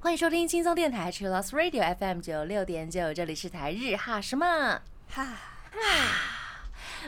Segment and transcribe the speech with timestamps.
[0.00, 4.80] 欢迎收听轻松电台 c h i l l o s Radio FM 九六点九，这里是台日哈什么？
[5.10, 5.26] 哈，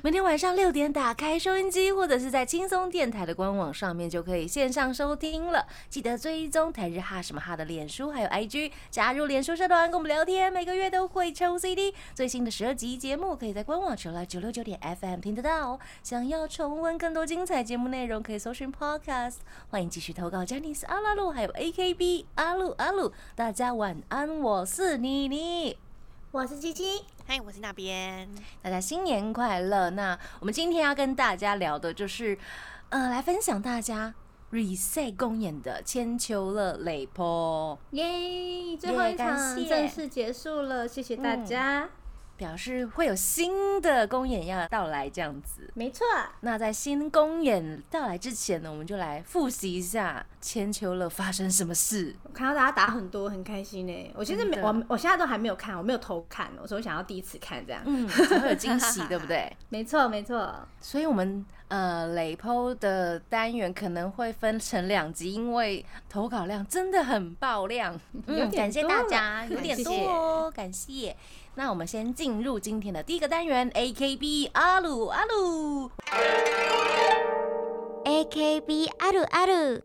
[0.02, 5.66] 每天晚上六点打开收音机，或者是在轻松电台的官网上面就可以线上收听了。
[5.90, 11.94] 记得追踪台日哈什么哈的脸书还有 IG，加入脸书社团跟我们聊天，每个月都会抽 CD。
[12.14, 15.78] 最新的十二集节目可以在官网除了九六九点 FM 听得到。
[16.02, 19.36] 想要重温更多精彩节目内容，可以搜寻 Podcast。
[19.68, 23.12] 欢迎继续投稿 j a n i c e 阿拉路还有 AKB 阿鲁阿鲁。
[23.34, 25.76] 大家晚安，我是妮妮。
[26.32, 28.28] 我是七七，嗨，我是那边。
[28.60, 29.88] 大家新年快乐！
[29.90, 32.36] 那我们今天要跟大家聊的就是，
[32.88, 34.12] 呃，来分享大家
[34.50, 38.76] reset 公演的千秋乐雷波，耶！
[38.76, 41.88] 最后一场正式结束了，谢谢大家。
[42.40, 45.70] 表示会有新的公演要到来这样子。
[45.74, 46.06] 没错，
[46.40, 52.16] 那在新公演到来之前呢，我们就来复习一下千秋乐发生什么事。
[52.22, 54.10] 我看到大家打很多，很开心呢。
[54.14, 57.82] 我其实没，我我现在都还没有看，我没有偷看，我说我想要第一次看这样。
[57.84, 59.54] 嗯，才会有惊喜，对不对？
[59.68, 68.00] 没错，没错，所以，我们呃雷剖的单元可能会分成两集，因为投稿量真的很爆量。
[68.56, 71.14] 感谢大家，有点多哦，感谢。
[71.55, 75.89] 那我们先进入今天的第一个单元，AKB 阿鲁阿鲁。
[78.03, 79.81] AKB あるある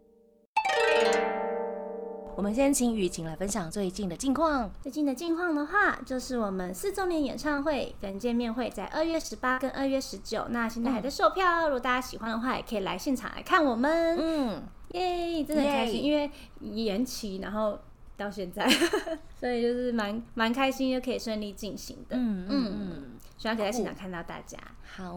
[2.37, 4.70] 我们先请雨晴来分享最近的近况。
[4.83, 14.17] 最近的近况的话，就是我们四周年演唱会跟见面会在二月十八跟二月十九，那现在还在售票，如果大家喜欢的话，也可以来现场来看我们。
[14.19, 14.62] 嗯，
[14.93, 17.79] 耶，真的很开心，耶因为延期，然后
[18.18, 18.68] 到现在，
[19.40, 22.16] 所以就是蛮蛮开心，又可以顺利进行的。
[22.16, 23.04] 嗯嗯嗯，
[23.38, 24.58] 希望可以在现场看到大家。
[24.96, 25.16] 好，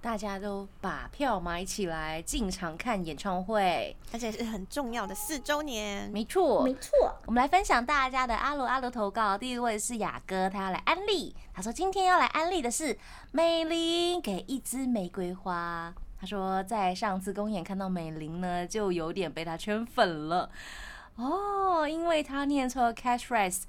[0.00, 3.94] 大家都把票买起来，进场看演唱会。
[4.12, 6.90] 而且是很重要的四周年，没错，没错，
[7.26, 9.36] 我们来分享大家的阿罗阿罗投稿。
[9.36, 11.34] 第一位是雅哥，他要来安利。
[11.52, 12.96] 他说今天要来安利的是
[13.30, 15.94] 美玲给一支玫瑰花。
[16.18, 20.48] 他说在上次公演看到美玲呢，就有点被她圈粉了。
[21.16, 23.62] 哦，因为他念错 catchphrase，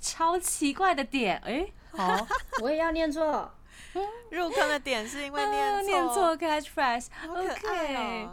[0.00, 1.40] 超奇怪的点。
[1.44, 2.26] 诶，好，
[2.62, 3.50] 我也要念错。
[4.30, 7.06] 入坑的点是因为念错，念错 catchphrase。
[7.10, 8.32] 好可爱哦。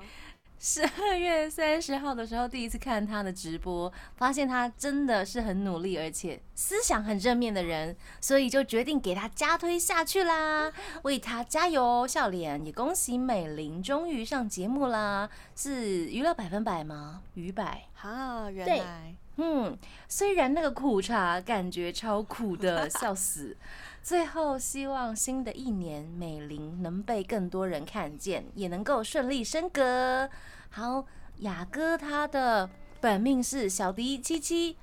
[0.69, 10.69] 十二月三十号的时候，第一次看他的直播，发现他真的是很努力，而且思想很正面的人，所以就决定给他加推下去啦，
[11.03, 12.05] 为他加油！
[12.05, 17.21] 笑脸也恭喜美玲终于上节目啦，是娱乐百分百吗？
[17.35, 17.83] 娱百。
[17.93, 19.77] 哈，原来嗯，
[20.09, 23.55] 虽然那个苦茶感觉超苦的，笑死。
[24.03, 30.29] 最后希望新的一年美玲能被更多人看见，也能够顺利升格。
[30.69, 31.05] 好，
[31.37, 32.69] 雅哥他的
[33.01, 34.77] 本命是小迪七七、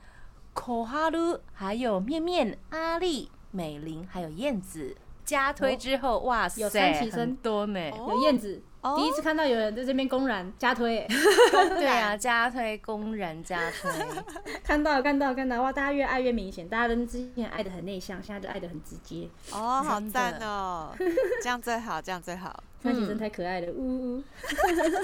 [0.53, 4.97] 口哈鲁，还有面面、阿丽、美玲，还有燕子。
[5.25, 7.81] 加推之后，哇塞，有三起身多呢。
[7.93, 11.09] 哦有燕子，哦第一次看到有人在这边公然加推， 欸
[11.51, 13.91] 对啊，加推公然加推。
[14.63, 15.73] 看到看到看到，哇！
[15.73, 19.27] 大家越爱越明显，大家跟之前爱的很内向，现在就爱的很直接。
[19.51, 20.95] 哦，好赞哦，
[21.43, 22.63] 这样最好，这样最好。
[22.85, 23.81] 三期生太可爱了，呜
[24.21, 24.23] 呜。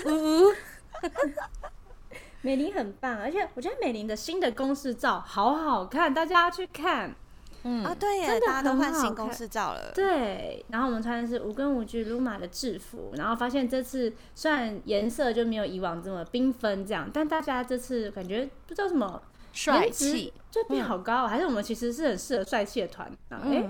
[0.04, 0.52] 呜呜，
[2.42, 7.14] 美玲很棒，而且我觉得美玲的新的公式照好好看，大家要去看。
[7.62, 9.92] 嗯啊，对耶，真的大家都换新公式照了。
[9.94, 19.20] 对，然后我们穿的是无根无据 Luma 的制服，然后发现这次虽然颜色就没有以往这么缤纷这样，但大家这次感觉不知道什么
[19.52, 20.32] 帅气。
[20.50, 23.40] 这变好高，还是我们其实是很适合帅气的团啊？
[23.44, 23.62] 哎、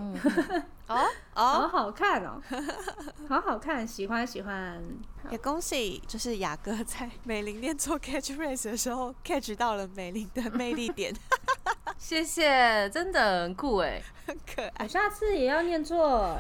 [0.89, 2.41] 哦好哦，好看哦，
[3.29, 4.83] 好好看，喜欢喜欢。
[5.31, 11.15] 也恭喜，就是雅哥在美玲念错 catchphrase 的时候 catch 到了美玲的魅力点，
[11.99, 14.01] 谢谢，真的很酷哎。
[14.27, 14.89] 很可爱我。
[14.89, 16.35] 下次也要念错，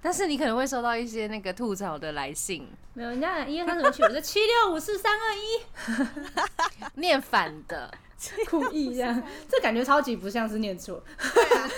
[0.00, 5.60] 但是你可能会收到一些那个吐槽的来信，没有人家一二三怎么取，我是七六五四三二一，
[6.94, 7.92] 念反的，
[8.48, 11.02] 故意这样， 这感觉超级不像是念错。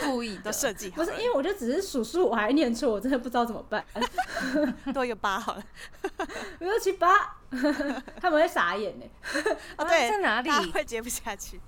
[0.05, 0.52] 故意的都。
[0.52, 3.85] 设计好不是，因为我就只是数数，我还念错，我真的不知道怎么办。
[4.94, 5.62] 多一个八好了。
[6.61, 7.37] 六七八，
[8.20, 9.05] 他们会傻眼呢。
[9.76, 11.61] 哦，啊对，在哪里会接不下去。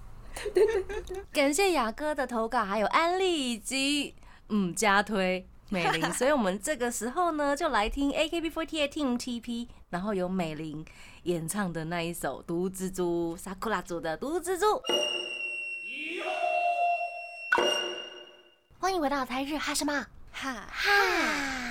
[1.33, 4.15] 感谢雅哥的投稿，还有安利以及
[4.49, 10.85] 嗯加推美玲，所以我们这个时候呢，就来听 AKB48 Team TP，然后有美玲
[11.25, 14.67] 演唱的那一首《毒蜘蛛》，Sakura 组的《毒蜘蛛》。
[18.79, 20.07] 欢迎回到台日哈什么？
[20.33, 21.70] 哈，哈，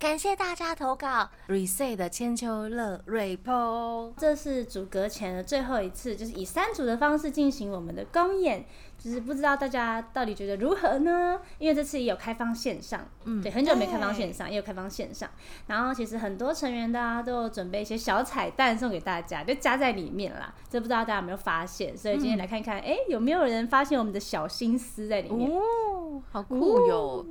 [0.00, 4.10] 感谢大家投稿 Reset 的千秋乐瑞 po。
[4.16, 8.64] 这是组阁前的最后一次，就是以三组的方式进行我们的公演，
[8.98, 11.38] 就是不知道大家到底觉得如何呢？
[11.58, 15.28] 因为这次也有开放线上，嗯对，很久没开放线上，也有开放线上。
[15.66, 20.54] 然后其实很多成员大家都有准备一些小彩蛋送给大家，就加在里面啦。
[20.70, 21.94] 这不知道大家有没有发现？
[21.94, 25.50] 所以今天来看看，哎、有没有人发现我们的小心思在里面？
[25.50, 27.26] 哦，好酷哟！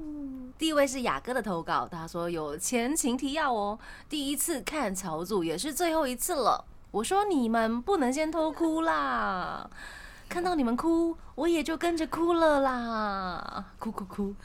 [0.60, 3.80] 第一位是雅哥的投稿，他说有前情提要哦，
[4.10, 6.66] 第一次看草组也是最后一次了。
[6.92, 9.70] 我说你们不能先偷哭啦，
[10.28, 14.36] 看到你们哭，我也就跟着哭了啦，哭哭哭。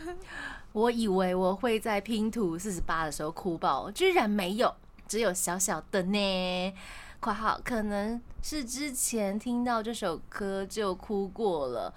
[0.70, 4.72] 我以为我会在拼图四十八的时候哭爆，居然没有，
[5.08, 6.74] 只有小小的呢。
[7.18, 11.92] （括号可能是之前听到这首歌就哭过了。）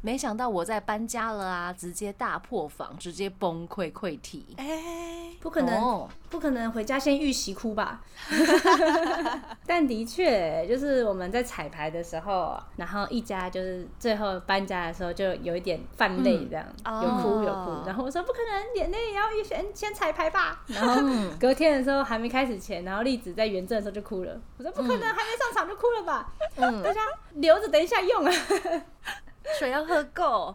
[0.00, 4.54] 没想到我在搬家了啊，直接大破防，直接崩溃溃体。
[4.56, 8.00] 哎，不可能，哦不可能回家先预习哭吧？
[9.66, 17.86] 但的确，就是我们在彩排的时候，然后一家就是最后搬家的时候，就有一点泛泪这样，嗯有哭有哦哭。
[17.88, 20.62] 然后我说不可能，眼泪也要先先彩排吧。
[20.68, 24.40] 然后嗯隔天的时候还没开始前，然后栗子在原证的时候就哭了。
[24.58, 26.32] 我说不可能，还没上场就哭了吧？
[26.56, 27.00] 嗯大，家
[27.34, 28.32] 留着等一下用啊，
[29.58, 30.54] 水要喝够。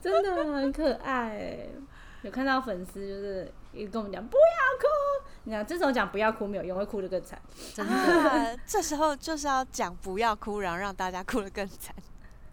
[0.00, 1.70] 真的很可爱欸。
[2.22, 4.42] 有看到粉丝就是一直跟我们讲不要
[4.80, 4.86] 哭，
[5.42, 7.36] 你讲这时候讲不要哭没有用，会哭得更惨。
[7.74, 11.92] 真的，啊，这时候就是要讲不要哭，然后让大家哭得更惨。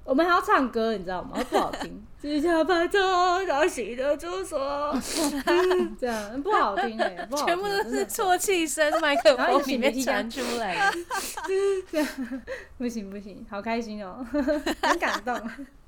[0.04, 1.38] 我们还要唱歌，你知道吗？
[1.52, 2.04] 不好听。
[2.20, 4.60] 只想把它绕行的住所，
[5.46, 10.92] 嗯这样不好听哎、不好听全部都是啜泣声，麦克风里面传出来。
[12.80, 14.26] 不行不行，好开心哦、
[14.82, 15.40] 很感动，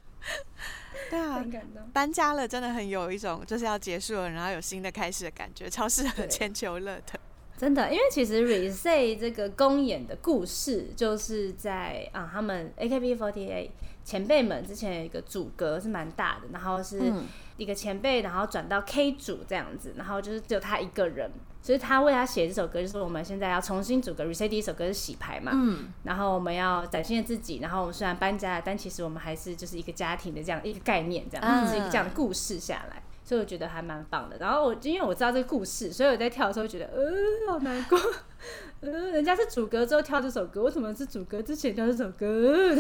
[1.12, 1.84] 对啊 很，感动。
[1.92, 7.20] 搬家了真的很有一种就是要结束了，然后有新的开始的感觉，超适合对千秋乐的。
[7.58, 13.70] 真的，因为其实 Reset 这个公演的故事，就是在啊，他们 AKB48
[14.04, 17.26] 前辈们之前有一个组阁是蛮大的，然后是嗯
[17.58, 21.30] 一个前辈，然后转到 K 组这样子，然后就是只有他一个人，
[21.62, 34.38] 所以他为他写这首歌，就是我们现在要重新组个 Reset 第一首歌是洗牌嘛，嗯，然后我们要展现自己，然后我们虽然搬家了，但其实我们还是就是一个家庭的这样一个概念，这样、嗯就是一个这样的故事下来，所以我觉得还蛮棒的。
[34.40, 38.00] 然后我因为我知道这个故事，所以我在跳的时候觉得呃好难过，
[38.82, 42.76] 呃人家是主歌之后跳这首歌，为什么是主歌之前跳这首歌？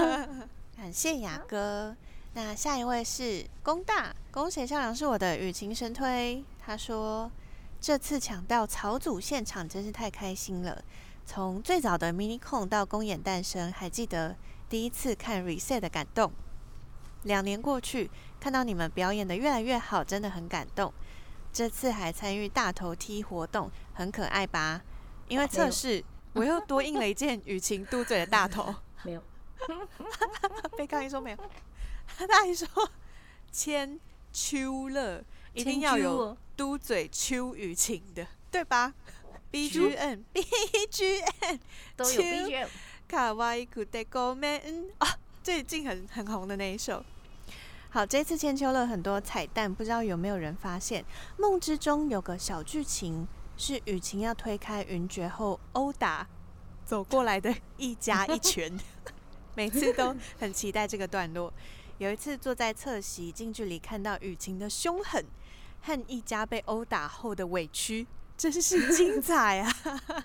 [0.76, 1.94] 感谢雅哥。
[2.36, 6.42] 那下一位是龚大，恭喜校长是我的雨晴神推。
[6.58, 7.30] 他说
[7.84, 10.82] 这次抢到草组现场真是太开心了。
[11.26, 14.34] 从最早的 mini 控到公演诞生，还记得
[14.70, 16.32] 第一次看 reset 的感动。
[17.24, 18.10] 两年过去，
[18.40, 20.90] 看到你们表演的越来越好，真的很感动。
[21.52, 24.80] 这次还参与大头踢活动，很可爱吧？
[25.28, 26.02] 因为测试，
[26.32, 28.74] 我又多印了一件雨晴嘟嘴的大头。
[29.04, 29.22] 没有，
[30.74, 31.36] 被抗议说没有，
[32.16, 32.66] 他还说
[33.52, 34.00] 千
[34.32, 35.22] 秋乐
[35.52, 38.94] 一定要有嘟嘴秋雨晴的，对吧？
[39.50, 40.42] B G N B
[40.90, 41.60] G N
[41.96, 42.68] 都有秋 BGM。
[43.06, 47.04] 卡哇伊库德狗妹嗯啊，最近很很红的那一首。
[47.90, 51.04] 好，这次千秋乐很多彩蛋，不知道有没有人发现？
[51.36, 56.26] 梦之中有个小剧情，是雨晴要推开云爵后殴打
[56.84, 58.76] 走过来的一家一拳，
[59.54, 61.52] 每次都很期待这个段落。
[61.98, 65.24] 有一次坐在侧席，近距离看到雨晴的凶狠
[65.84, 70.24] 和一家被殴打后的委屈，真是精彩啊！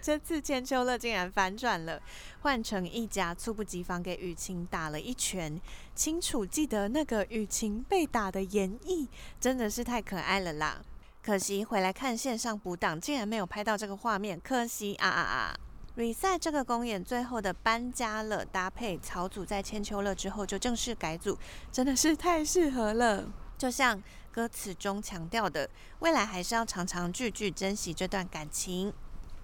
[0.00, 2.00] 这次千秋乐竟然反转了，
[2.42, 5.60] 换成一家猝不及防给雨晴打了一拳，
[5.94, 9.08] 清楚记得那个雨晴被打的演绎，
[9.40, 10.80] 真的是太可爱了啦！
[11.22, 15.56] 可惜回来看线上补档，竟然没有拍到这个画面，可惜啊啊啊
[15.96, 21.38] ！re 赛这个公演最后的搬家了，搭配草组在千秋乐之后就正式改组，
[21.72, 23.24] 真的是太适合了。
[23.56, 24.00] 就像
[24.34, 28.92] 歌词中强调的，未来还是要常常句句珍惜这段感情。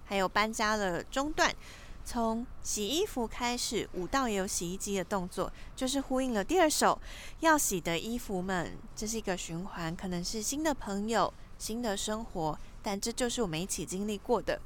[0.03, 1.55] 还有搬家了中段，
[2.03, 6.99] 从洗衣服开始，舞蹈也有洗衣机的动作，就是呼应了第二首
[7.39, 8.77] 要洗的衣服们。
[8.93, 14.59] 这是一个循环，可能是新的朋友、新的生活，但这就是我们一起经历过的。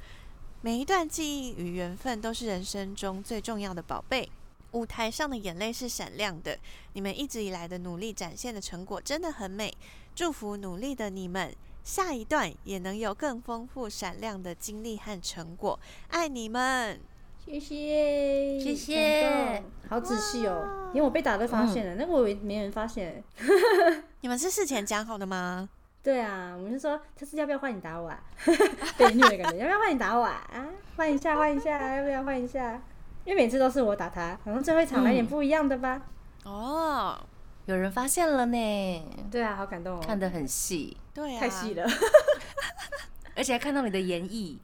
[0.62, 4.28] 每一段记忆与缘分都是人生中最重要的宝贝。
[4.76, 6.58] 舞台上的眼泪是闪亮的，
[6.94, 9.74] 你们一直以来的努力展现的成果真的很美。
[10.14, 15.80] 祝福努力的你们，下一段也能有更丰富闪亮的经历和成果。
[16.10, 17.00] 爱你们！
[17.46, 23.24] 谢谢，谢谢好仔细哦，因为我被打都发现了，那个我没人发现，
[24.22, 25.70] 你们是事前讲好的吗？
[26.04, 28.22] 对啊，我们就说这次要不要换你打我啊？
[28.98, 30.46] 被虐的感觉，要不要换你打我啊？
[30.52, 30.68] 啊，
[30.98, 32.82] 换一下，换一下，要不要换一下？
[33.26, 36.02] 因为每次都是我打他，好像最后一场来点不一样的吧。
[36.44, 37.20] 哦，
[37.66, 41.84] 有人发现了呢，对啊，好感动哦，看得很细，对啊，太细了。
[43.36, 44.58] 而且还看到你的演绎。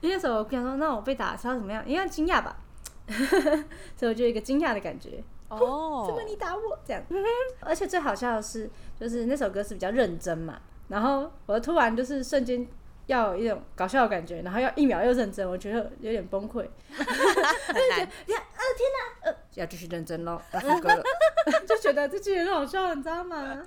[0.00, 1.82] 因为那时候我跟他说，那我被打是要怎么样？
[1.88, 2.56] 应该惊讶吧。
[3.96, 7.02] 所以我就有一个惊讶的感觉，哦， 怎么你打我这样？
[7.60, 12.66] 而且最好笑的是，就是那首歌是比较认真嘛，然后我突然就是瞬间
[13.10, 16.68] 要有一种搞笑的感觉，然后要一秒又认真，我觉得有点崩溃。
[16.88, 17.04] 很
[17.90, 21.02] 难，你看，呃，天哪，呃，要继续认真喽，要副歌了，
[21.66, 23.62] 就觉得这句很好笑，你知道吗？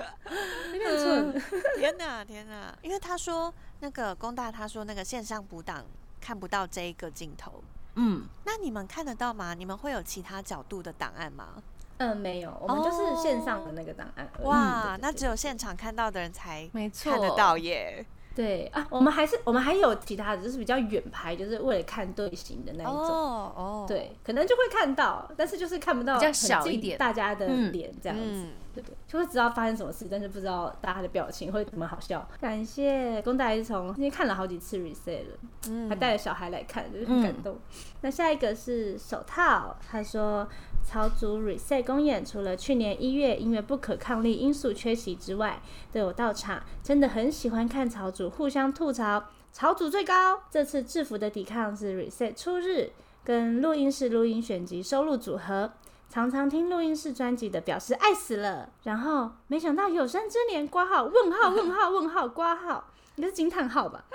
[0.72, 1.42] 有点蠢。
[1.78, 2.74] 天哪，天哪！
[2.82, 5.84] 因为他说那个工大，他说那个线上补档
[6.22, 7.62] 看不到这一个镜头，
[7.96, 9.54] 嗯，那你们看得到吗？
[9.54, 11.62] 你们会有其他角度的档案吗？
[11.98, 14.28] 嗯，没有，我们就是线上的那个档案。
[14.44, 18.06] 哇，那只有现场看到的人才没错，看得到耶。
[18.36, 22.96] 对啊，我们还是我们还有其他的，就是比较远拍，就是为了看队形的那一种。
[22.96, 26.98] 哦哦，对，可能就会看到，但是就是看不到比较小一点。
[26.98, 32.28] 大家的嗯脸这样子，嗯，对对，就会知道发生什么事，但是不知道大家的表情会怎么好笑。
[32.42, 35.38] 感谢公大是从今天看了好几次 reset 了，
[35.70, 35.88] 嗯。
[35.90, 37.58] 还带着小孩来看，就是很感动。
[38.02, 40.48] 那下一个是手套，他说
[40.86, 45.62] 曹组 reset 公演除了去年一月因为不可抗力因素缺席之外，
[45.92, 50.44] 都有到场，真的很喜欢看曹组互相吐槽，曹组最高。
[50.52, 52.92] 这次制服的抵抗是 reset 初日
[53.24, 55.72] 跟录音室录音选集收录组合。
[56.10, 64.06] 常常听录音室专辑的表示爱死了，然后没想到有生之年挂号问号问号问号挂号，应该是惊叹号吧？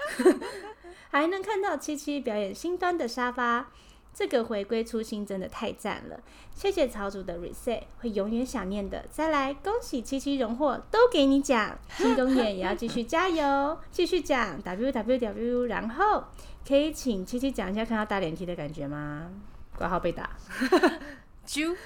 [1.10, 3.66] 还能看到七七表演新端的沙发，
[4.12, 6.20] 这个回归初心真的太赞了！
[6.54, 9.04] 谢谢曹主的 reset，会永远想念的。
[9.10, 16.24] 再来，恭喜七七荣获，都给你讲，新公演也要继续加油，继续讲 w w w，然后
[16.66, 19.30] 可以请七七讲一下看到大脸 T 的感觉吗？
[19.76, 20.30] 挂号被打，
[21.46, 21.76] 啾，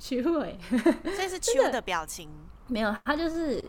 [0.00, 0.58] 虚伪。
[1.04, 2.30] 这是 秋的表情，
[2.68, 3.62] 没有，他就是，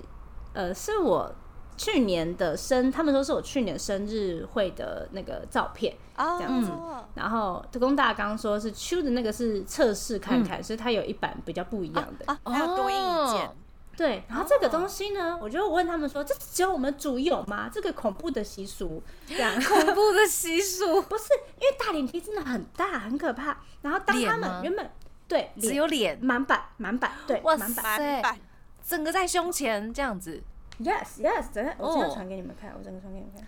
[0.54, 1.36] 呃，是我
[1.77, 6.72] 去年的生，他们说是我去年生日会的那个照片，哦，这样子。
[7.13, 12.25] 然后特工大刚说是秋的那个是测试看看，所以它有一版比较不一样的。
[12.25, 13.55] 啊，还有多印一件哦，
[13.96, 17.69] 对，然后这个东西呢，我就问他们说，这只有我们组有吗？
[17.72, 19.53] 这个恐怖的习俗，这样。
[19.62, 21.25] 恐怖的习俗， 不是
[21.60, 23.57] 因为大脸皮真的很大，很可怕。
[23.81, 24.89] 然后当他们原本
[25.27, 27.84] 对只有脸，满版满版对哇满版。
[27.86, 28.22] 满塞。
[28.22, 28.39] 版
[28.88, 30.41] 整个在胸前这样子，
[30.79, 32.12] ，yes yes，等下我真的哦。
[32.13, 33.46] 传给你们看，我真的传给你们看。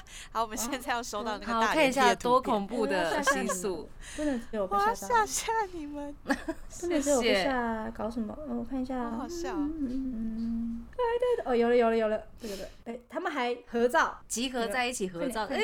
[0.32, 8.32] 好，我们现在要收到那个好，大看一下多恐怖的习俗，不能只有被我要吓到吓，吓你们， 不能只有被吓，搞什么？
[8.34, 8.96] 哦我看一下。
[8.96, 9.54] 啊，好好笑。
[9.54, 15.56] 嗯对对对，哦，有了有了有了，这个对，哎，他们还合照，集合在一起合照，哎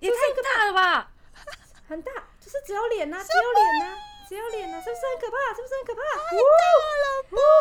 [0.00, 0.16] 也太
[0.58, 1.10] 大了吧！
[1.86, 3.96] 很大，就是只有脸呐，只有脸呐，
[4.28, 5.36] 只有脸呐，是不是很可怕？
[5.54, 6.00] 是不是很可怕？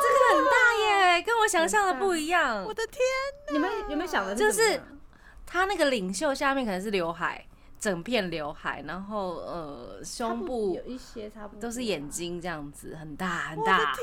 [0.01, 2.73] 这个很大耶，跟我想象的不一样我。
[2.73, 3.01] 的天，
[3.51, 4.81] 你们有没有想的就是
[5.45, 7.45] 他那个领袖下面可能是刘海，
[7.79, 13.77] 整片刘海，然后呃胸部有一些差不多都是眼，睛这样子，很大很大。
[13.77, 13.95] 天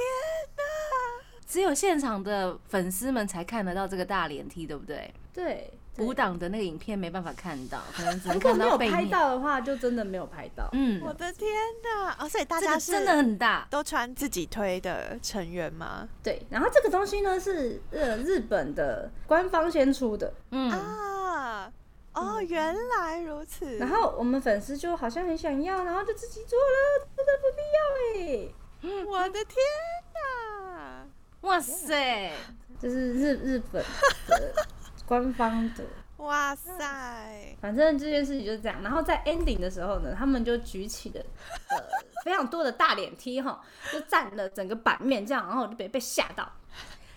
[1.47, 5.15] 只有现场的粉丝们才看得到这个大脸 T，对不对？
[5.33, 8.95] 对，对舞蹈的那个影片没办法看到， 可能只能没有看到背面。
[8.95, 10.69] 拍到的话，就真的没有拍到。
[10.73, 11.51] 嗯，我的天
[11.83, 12.17] 哪！
[12.21, 13.67] 哦，所以大家是真的很大。
[13.69, 16.09] 都穿自己推的成员吗？
[16.23, 21.73] 对，然后这个东西呢是呃日本的官方先出的，嗯，啊，
[22.15, 23.77] 哦，原来如此。
[23.79, 29.05] 然后我们粉丝就好像很想要，然后就自己做了，真的不必要哎。
[29.05, 29.57] 我的天
[30.15, 31.05] 哪！
[31.43, 32.33] 哇塞，
[32.81, 33.83] 这是日日本
[34.29, 34.53] 的
[35.09, 35.83] 官方的，
[36.19, 37.57] 哇塞！
[37.63, 38.83] 反正这件事情就是这样。
[38.83, 41.21] 然后在 ending 的时候呢，他们就举起了
[41.71, 41.79] 呃
[42.23, 43.59] 非常多的大脸梯哈，
[43.91, 46.53] 就占了整个版面这样，然后我就被被吓到。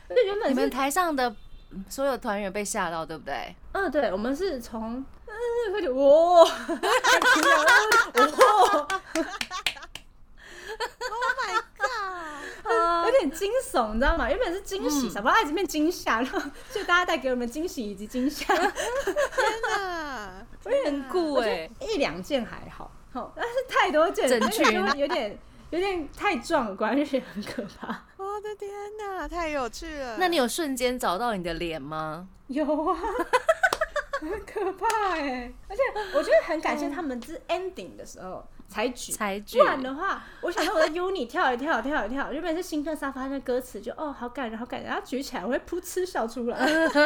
[0.07, 1.35] 就原本你们台上的
[1.71, 3.53] 嗯所有团员被吓到，对不对？
[3.73, 5.33] 嗯，对，我们是从嗯，
[5.71, 6.45] 快点，哇，哇
[11.11, 12.71] Oh my god！
[12.71, 12.73] 啊
[13.05, 14.29] 有点惊悚，你知道吗？
[14.29, 16.41] 原本是惊喜，嗯想不到一直变惊吓，然后
[16.73, 18.73] 就大家带给我们惊喜以及惊吓，天
[19.69, 20.45] 哪！
[20.85, 25.37] 很酷哎、一两件还好，好，但是太多件，整群就会有点
[25.69, 28.03] 有点太壮观，有点很可怕。
[28.17, 30.17] 我的天哪，太有趣了！
[30.17, 32.27] 那你有瞬间找到你的脸吗？
[32.47, 32.99] 有啊，
[34.19, 35.51] 很可怕哎！
[35.67, 35.81] 而且
[36.13, 39.11] 我觉得很感谢他们，是 ending 的时候才举。
[39.11, 47.03] 才举不，然的话，我想到我在 uni 跳一跳跳一跳，原本是兴奋沙发那歌词就哦好感人好感人，然后举起来我会噗嗤笑出来，真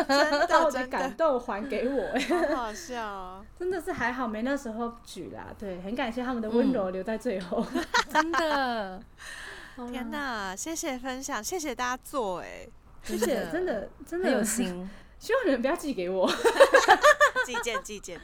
[0.48, 3.46] 的我的感的动还给我，哎好好笑哦。
[3.58, 7.66] 真的是还好没那时候举啦，对，很感谢他们的温柔留在最后。
[8.14, 9.02] 真的，
[9.92, 12.68] 天哪，谢谢分享，谢谢大家做哎，
[13.04, 14.88] 谢谢，真的真的有，心。
[15.20, 16.32] 希望你们不要寄给我。
[17.46, 18.20] 寄 件寄件，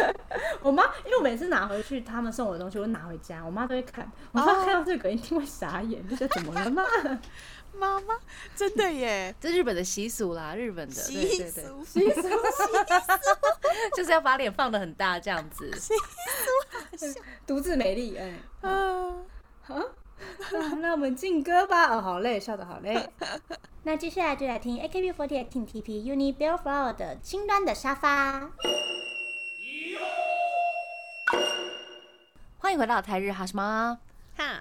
[0.62, 4.10] 我妈，因为我每次拿回去他们送我的东西，我拿回家，我妈都会看。
[4.32, 6.82] 我妈看到这个一定会傻眼，就说怎么了嘛？
[7.76, 8.14] 妈妈
[8.54, 12.28] 真的耶，这日本的习俗啦，日本的，对习对习，俗，习俗
[13.96, 15.70] 就是要把脸放的很大这样子。
[15.76, 15.92] 习
[16.96, 19.26] 俗独自美丽，哎、嗯，
[20.52, 21.94] 那那我们进歌吧。
[21.96, 23.08] 哦，好累，笑得好累。
[23.84, 28.40] 那接下来就来听 AKB48 Team TP Uni Bellflower 的《青端的沙发》。
[32.58, 33.98] 欢迎回到台日哈什么？
[34.36, 34.58] 哈，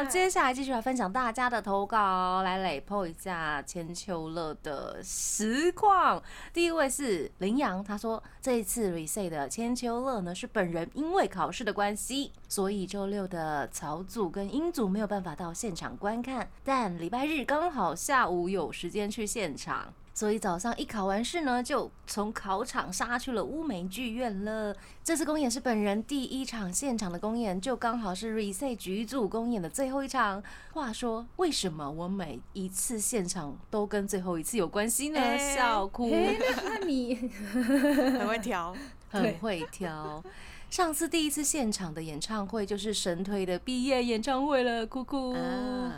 [0.00, 6.22] 哈，接下来继续来分享大家的投稿，来累破一下千秋乐的实况。
[6.54, 19.92] 第一位是林阳，他说这一次 reset 的千秋乐呢是本人因为考试的关系，所以周六的草组跟英组没有办法到现场观看，但礼拜日刚好下午有时间去现场。
[20.12, 24.76] 所以早上一考完试呢，就从考场杀去了乌梅剧院了。
[25.02, 30.42] 这次公演是本人第一场现场的公演，就刚好是 Reset 局组公演的最后一场。
[30.72, 35.20] 话说，为什么我每一次现场都跟最后一次有关系呢？
[35.20, 37.14] 哎笑哭，哎、那 那你
[37.54, 38.76] 很会挑，
[39.08, 40.22] 很会挑。
[40.68, 45.32] 上次第一次现场的演唱会就是神推的毕业演唱会了，哭哭。
[45.38, 45.92] 啊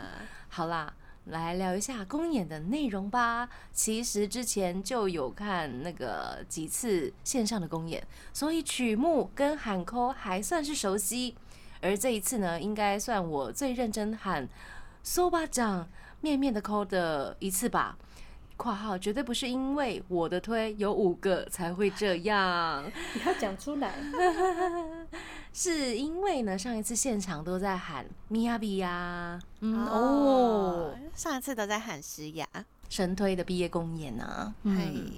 [0.49, 0.93] 好啦，
[1.25, 3.47] 来聊一下公演的内容吧。
[3.71, 8.03] 其实之前就有看那个几次线上的公演，
[8.33, 11.35] 所以曲目跟喊扣还算是熟悉。
[11.81, 14.47] 而这一次呢，应该算我最认真喊
[15.03, 15.89] “苏巴掌”
[16.21, 17.97] 面面的扣的一次吧。
[18.55, 23.93] （括号绝对不是因为我的推有五个才会这样， 你要讲出来。
[25.53, 32.47] 是因为呢上一次现场都在喊米亚比呀，嗯哦哦，，上一次都在喊诗雅，
[32.89, 35.11] 神推的毕业公演啊，嘿嗯，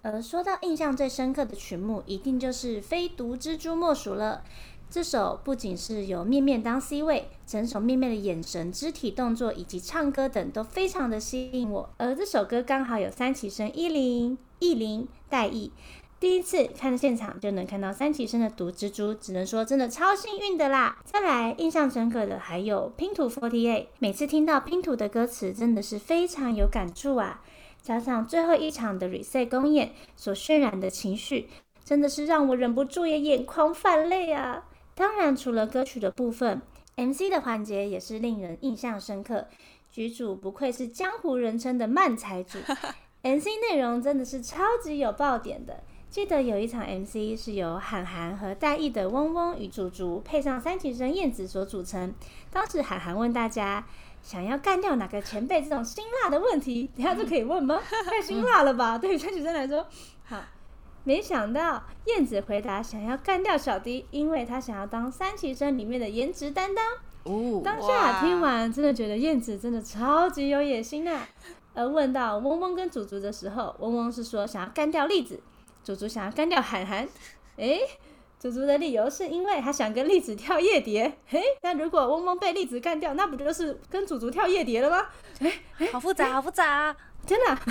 [0.00, 4.42] 呃，说到印象最深刻的曲目，一定就是《非毒蜘蛛莫属》了。
[4.90, 11.90] 这首不仅是有面面当 C 位，整首面面的眼神、肢体动作以及唱歌等都非常的吸引我。
[11.98, 15.70] 而这首歌刚好有三期生依林、一林、戴艺。
[16.20, 20.98] 第一次看现场就能看到三期生的毒蜘蛛，只能说真的超幸运的啦。
[21.04, 27.42] 再来，印象深刻的还有拼图 Forty Eight，每次听到拼图的歌词，真的是非常有感触啊。
[27.80, 31.48] 加上最后一场的 reset 公演所渲染的情绪，
[31.84, 34.64] 真的是让我忍不住也眼眶泛泪啊！
[34.96, 36.60] 当然，除了歌曲的部分
[36.96, 39.46] ，MC 的环节也是令人印象深刻。
[39.92, 42.58] 局主不愧是江湖人称的慢才主，
[43.22, 45.84] MC 内容真的是超级有爆点的。
[46.10, 52.14] 记得有一场 MC 是由韩寒和戴艺的嗡嗡与竹竹配上三期生燕子所组成。
[52.50, 53.84] 当时韩寒问大家
[54.22, 57.78] 想要干掉哪个前辈这种辛辣的问题，等一下就可以问吗？
[58.06, 58.96] 太辛辣了吧？
[58.98, 59.86] 对于三期生来说，
[60.24, 60.40] 好。
[61.04, 66.84] 没想到燕子回答想要干掉小迪，因为他想要当三期生里面的颜值担当。
[67.22, 71.26] 哦，当下听完，真的觉得燕子真的超级有野心啊！
[71.74, 75.40] 而问到嗡嗡跟祖祖的时候，嗡嗡是说想要干掉栗子，
[75.88, 77.08] 祖祖想要干掉涵涵。
[77.56, 77.80] 诶，
[78.38, 81.10] 祖祖的理由是因为他想跟栗子跳夜蝶。
[81.26, 85.06] 嘿，那如果嗡嗡被栗子干掉，那不就是跟祖祖跳夜蝶了吗？
[85.78, 87.62] 诶好复杂，好复杂，真的啊、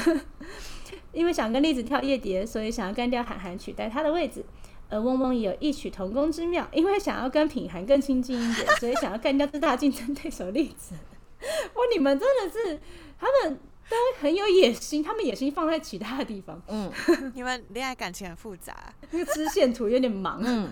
[1.14, 4.44] 因为想跟栗子跳夜蝶，所以想要干掉涵涵取代他的位置。
[4.90, 10.96] 而嗡嗡也有异曲同工之妙，因为想要跟品涵更亲近一点，所以想要干掉最大竞争对手栗子。
[11.76, 12.80] 哇，你们真的是，
[13.20, 16.62] 他们都很有野心，他们野心放在其他的地方。
[16.68, 16.92] 嗯
[17.34, 20.42] 你们恋爱感情很复杂， 那个支线图有点忙。
[20.44, 20.70] 嗯，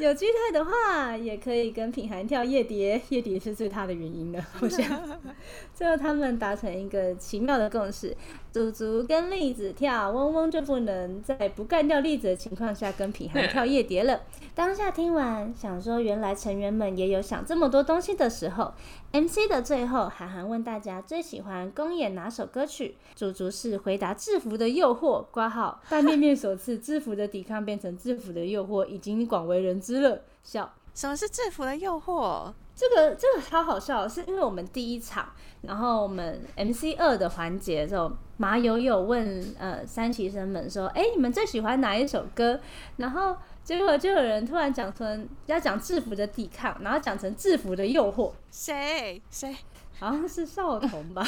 [0.00, 4.42] 有机会的话，也可以跟品涵跳夜蝶，夜蝶是最大的原因了。
[4.60, 4.82] 我想，
[5.74, 8.16] 最后他们达成一个奇妙的共识：
[8.50, 14.22] 祖祖跟栗子跳，嗡嗡就不能在不干掉栗子的情况下跟品涵跳夜蝶了。
[14.54, 18.72] 当下听完，想说原来成员们也有想这么多东西的时候
[19.12, 30.22] ，MC 的最后，韩寒问大家最喜欢公演哪首歌曲，祖祖是回答制服的诱惑，挂号， 但面面所赐，制服的抵抗变成制服的诱惑，已经广为人知了。
[30.42, 32.52] 笑，什么是制服的诱惑？
[32.74, 35.30] 这个这个超好笑，是因为我们第一场，
[35.62, 42.58] 然后我们 MC 二的环节的时候，马友友问呃三旗生们说：“哎、你们最喜欢哪一首歌？”
[42.96, 49.54] 然后结果就有人突然讲成要讲制服的抵抗，然后讲成制服的诱惑，谁谁
[50.00, 51.22] 好像是少童吧，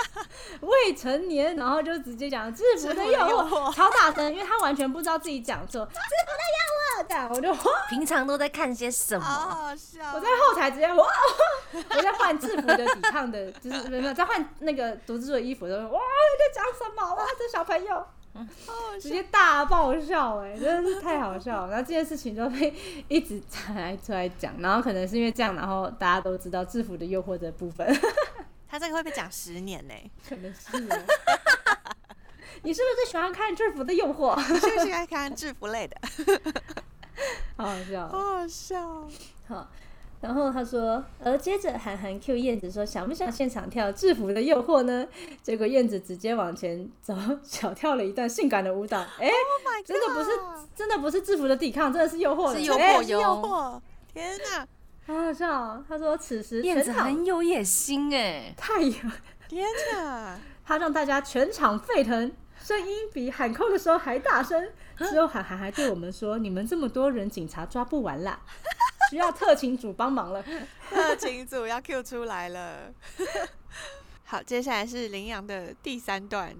[0.62, 7.54] 未成年，然后就直接讲制服的诱惑，超大声，因为他完全不知道自己讲错，制服的诱惑，这样我就。
[7.90, 9.24] 平常都在看些什么？
[9.24, 10.00] 好笑。
[10.14, 11.06] 我在后台直接哇，
[11.94, 17.14] 我在换制服的抵抗的，就是没有在换那个独自做的衣服的时候，哇，你在讲什么？
[17.14, 18.04] 哇，这小朋友
[19.00, 21.68] 直接大爆笑、哎，真的是太好笑了。
[21.72, 22.74] 然后这件事情就被
[23.08, 23.42] 一直
[23.74, 27.86] 拿出来讲，然后可能是因为这样，然后大家都知道制服的诱惑的部分，
[28.68, 29.94] 他这个会被讲十年呢，
[30.28, 31.02] 可能是哦。
[32.62, 34.36] 你是不是最喜欢看制服的诱惑？
[34.42, 35.96] 是不是爱看制服类的？
[37.56, 38.08] 好好笑。
[38.08, 39.08] 好好笑。
[39.46, 39.70] 好，
[40.20, 45.06] 然后他说，而接着韩寒 Q 燕子说，想不想现场跳制服的诱惑呢？
[45.42, 48.98] 结果燕子直接往前走，小跳了一段性感的舞蹈。
[49.20, 50.30] 哎、Oh 真的不是
[50.74, 53.80] 真的不是制服的抵抗，真的是诱惑的，是诱哎是诱惑！
[54.12, 54.66] 天哪，
[55.06, 55.84] 好好笑哦。
[55.88, 58.92] 他说，此时燕子全场很有野心哎，太有，
[59.48, 60.38] 天哪！
[60.64, 62.32] 他让大家全场沸腾。
[62.58, 68.40] 声音比喊扣的时候还大声，之后韩寒还对我们说：“你们这么多人，警察抓不完啦，
[69.10, 70.44] 需要特勤组帮忙了。
[70.90, 72.92] ”特勤组要 Q 出来了。
[74.24, 76.54] 好，接下来是羚羊的第三段。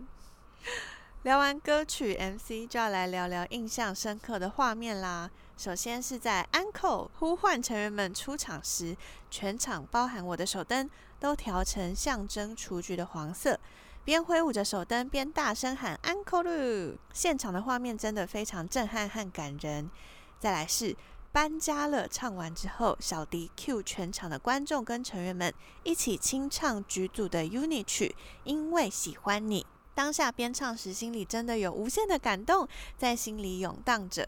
[1.22, 5.28] 聊完歌曲 MC，就要来聊聊印象深刻的画面啦。
[5.56, 8.96] 首先是在安扣呼唤成员们出场时，
[9.30, 13.58] 全场包含我的手灯都调成象征雏菊的黄色，
[14.04, 16.96] 边挥舞着手灯边大声喊安扣噜。
[17.12, 19.90] 现场的画面真的非常震撼和感人。
[20.38, 20.94] 再来是
[21.36, 29.60] 搬家了，唱完之后，小迪 Q 全场的观众跟成员们一起清唱剧组的 UNI 曲《因为喜欢你》。
[29.94, 34.26] 当下边唱时，心里真的有无限的感动在心里涌荡着。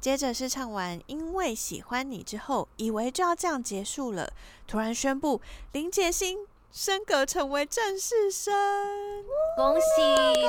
[0.00, 4.32] 接着是唱完《因为喜欢你》之后，以为就要这样结束了，
[4.68, 5.40] 突然宣布
[5.72, 8.54] 林杰星升格成为正式生。
[9.56, 10.00] 恭喜！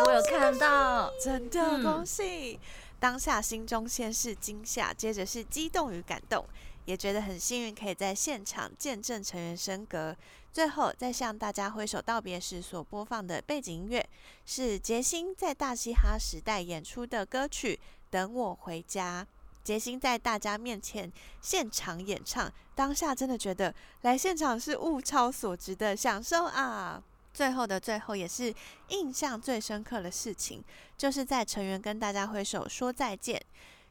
[0.06, 2.60] 我有看到，真的嗯恭喜！
[3.02, 6.46] 当下心中先是惊吓，接着是激动与感动，
[6.86, 10.16] 也觉得很幸运可以在现场见证成员升格。
[10.54, 14.08] 最后再向大家挥手道别时所播放的背景音乐，
[14.46, 17.76] 是杰星在大嘻哈时代演出的歌曲
[18.12, 19.26] 《等我回家》。
[19.64, 21.12] 杰星在大家面前
[21.42, 27.02] 现场演唱，当下真的觉得来现场是物超所值的享受啊！
[27.34, 28.54] 最后的最后，也是
[28.90, 30.64] 印象最深刻的事情，
[30.98, 33.42] 就是在成员跟大家挥手说再见，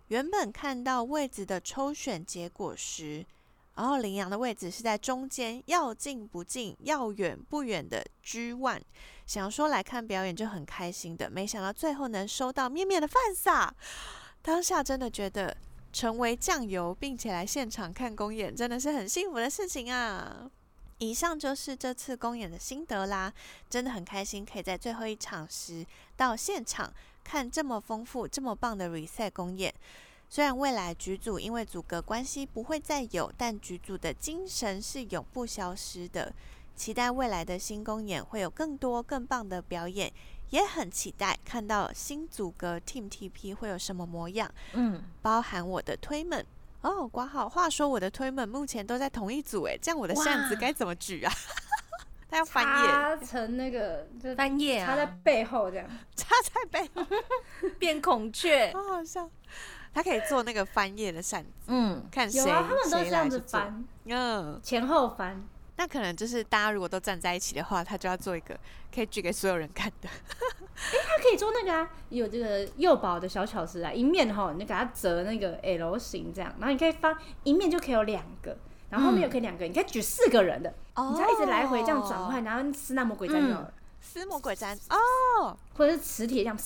[0.08, 3.24] 原本看到位置的抽选结果时，
[3.74, 8.82] 然后羚羊的位置是在中间，要近不近，要远不远的 G one。
[9.26, 13.72] 想说来看表演就很开心的，没想到最后能收到面面的饭撒，
[14.42, 15.56] 当下真的觉得
[15.92, 20.50] 成为酱油，并且来现场看公演，真的是很幸福的事情啊！
[21.00, 23.32] 以上就是这次公演的心得啦，
[23.70, 25.84] 真的很开心可以在最后一场时
[26.14, 26.92] 到现场
[27.24, 29.74] 看这么丰富、这么棒的 reset 公演。
[30.28, 36.32] 虽然未来局组因为组隔关系不会再有，但局组的精神是永不消失的。
[36.76, 40.12] 期待未来的新公演会有更多更棒的表演，
[40.50, 46.46] 也很期待看到新组阁 Team TP 会有什么模样，嗯，包含我的推们。
[46.82, 47.48] 哦，挂号。
[47.48, 51.32] 话说我的推门目前都在同一组，哎，这样我的扇子哇该怎么举啊？
[52.30, 55.86] 他要翻页，插成那个就翻页插在啊，背后这样。
[56.16, 57.04] 插在背后，
[57.78, 59.28] 变孔雀，好好笑。
[59.92, 63.28] 他可以做那个翻页的扇子，嗯，看谁有啊，他们都谁这样。
[63.28, 65.42] 子翻，嗯，前后翻。
[65.80, 68.54] 那可能就是大家如果都站在一起的话，他就要做一个
[68.94, 70.10] 可以举给所有人看的。
[70.12, 78.54] 哎，他可以做那个啊，有这个幼保的小巧思啊，一面哈，你就给它折那个 L 型这样，然后你可以放一面就可以有两个，
[78.90, 86.58] 然后后面又可以两个，你可以举四个人的，哦你才一直来回这样转换，然后撕那魔鬼粘就好了，撕魔鬼粘哦，或者是磁铁这样，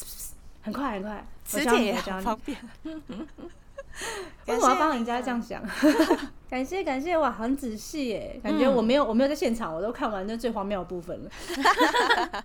[0.63, 1.25] 很快很快。
[1.45, 2.59] 磁铁也我教你好方便。
[4.47, 5.63] 为什么要帮人家这样想？
[6.49, 11.31] 感谢感谢，哇，很仔细耶，感觉嗯我没有我没有在现场，我都看完那最荒谬的部分了，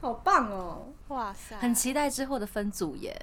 [0.00, 0.86] 好棒哦！
[1.08, 3.14] 哇塞，很期待之后的分组耶。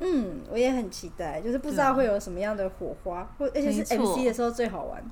[0.00, 5.04] 嗯，我也很期待，就是不知道会有什么样的火花，或而且是 MC 的时候最好玩，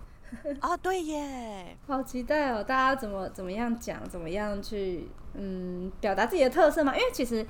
[0.63, 2.65] 哦，对耶，好期待哦！
[2.65, 6.97] 大家怎么怎么样讲，怎么样去嗯表达自己的特色嘛？
[6.97, 7.47] 因为其实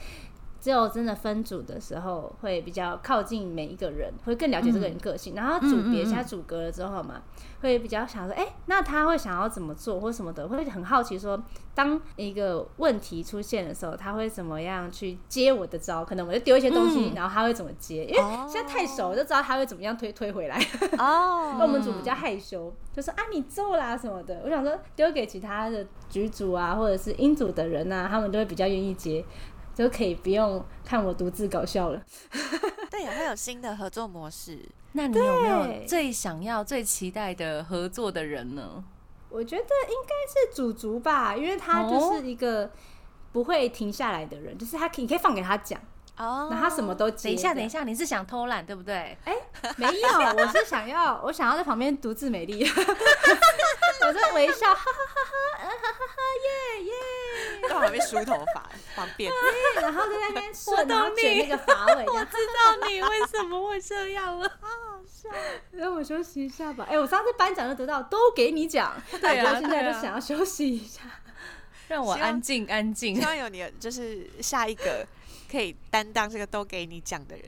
[0.61, 5.35] 只有真的分组的时候，会比较靠近每一个人，会更了解这个人个性。
[5.35, 7.23] 然后组别嗯嗯嗯现在组隔了之后嘛，
[7.61, 11.41] 会比较想说，哎、那他会想要怎么做或什么的，会很好奇说，
[11.75, 16.05] 当一个问题出现的时候，他会怎么样去接我的招？
[16.05, 18.05] 可能我就丢一些东西，嗯然后他会怎么接？
[18.07, 20.59] 因为哦现在太熟，我就知道他会怎么样推推回来。
[20.99, 24.41] 哦 那我们组比较害羞，就说啊你做啦什么的。
[24.45, 29.25] 我想说丢给其他的局组啊，或者是英组的人啊，他们都会比较愿意接，
[29.79, 32.03] 就可以不用看我独自搞笑了。
[32.91, 34.59] 但也会有新的合作模式。
[34.93, 38.83] 那你有没有最想要、最期待的合作的人呢？
[39.29, 42.69] 我觉得应该是祖竹吧，因为他哦就是一个
[43.31, 45.79] 不会停下来的人，就是他可以你可以放给他讲，
[46.17, 47.29] 哦那他什么都接。
[47.29, 49.17] 等一下，等一下，你是想偷懒对不对？
[49.77, 55.23] 没有，我是想要我想要在旁边独自美丽， 我在微笑，哈哈哈
[55.59, 56.93] 哈，哈哈哈，耶耶。
[57.63, 59.31] 在旁边梳头发，方便。
[59.31, 64.51] 对，然后在那边 顺，懂然后卷你那个发尾， 我知道你为什么会这样了。
[65.73, 66.87] 让我休息一下吧。
[66.89, 71.03] 哎、我上次颁奖就得到，都给你讲，对啊我现在就想要休息一下。
[71.89, 73.25] 让我安静安静希。
[73.25, 75.07] 望有你就是下一个
[75.51, 77.45] 可以担当这个都给你讲的人。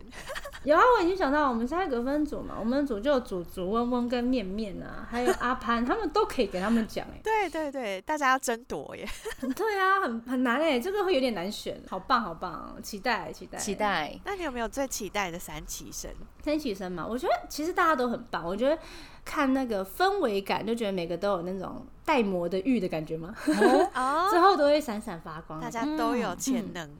[0.65, 9.09] 有啊，我已经想到，我们下一个分组嘛，我们组就有组组温温跟面面啊，还有阿潘，他们都可以给他们讲 哎、对对对，大家要争夺耶。
[9.57, 13.75] 对啊，很很难哎、这个会有点难选，好棒好棒，期待期待期。
[13.75, 14.21] 待。
[14.25, 16.11] 那你有没有最期待的三期生？
[16.43, 18.79] 天启生嘛，我觉得其实大家都很棒，我觉得
[19.25, 23.35] 看那个氛围感，就觉得每个都有那种带膜的玉的感觉吗，
[23.95, 25.59] 哦 之后都会闪闪发光。
[25.59, 26.91] 大家都有潜能。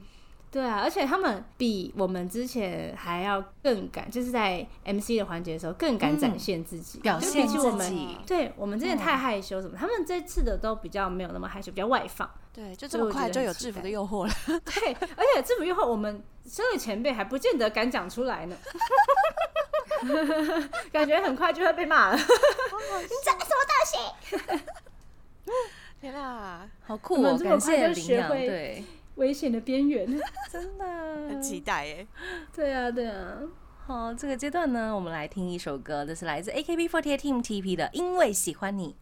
[0.51, 12.29] 对啊，而且他们比我们之前还要更敢，就是在 MC 的环节的时候更敢展现自己，就表现自己对我们之前太害羞什么，他们这次的都比较没有那么害羞，比较外放。
[12.53, 14.33] 对，就这么快就有制服的诱惑了。
[14.65, 18.57] 对，而且制服诱惑我们身为前辈还不见得敢讲出来呢，
[20.91, 22.17] 感觉很快就会被骂了。
[26.01, 27.37] 天啊，好酷哦！
[27.39, 28.83] 这么感谢快就领养，学会对，
[29.21, 30.07] 危险的边缘，
[30.51, 30.83] 真的
[31.29, 32.07] 很期待耶！
[32.55, 33.37] 对啊，对啊，
[33.85, 38.95] 好，这个阶段呢，我们来听一首歌，这是来自 AKB48 Team TP 的《因为喜欢你》。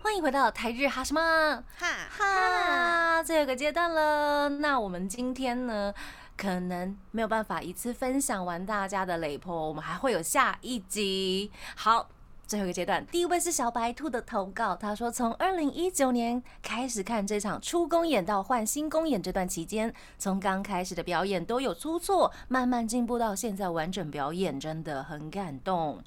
[0.00, 1.20] 欢迎回到台日哈什么
[1.76, 4.48] 哈，哈，最后一个阶段了。
[4.48, 5.92] 那我们今天呢，
[6.36, 11.50] 可能没有办法一次分享完大家的雷破，我们还会有下一集。
[11.74, 12.10] 好。
[12.46, 26.02] 最后一个阶段，第一位是小白兔的投稿，他说从二零一九年开始看这场初公演到换新公演这段期间，从刚开始的表演都有出错，慢慢进步到现在完整表演，真的很感动。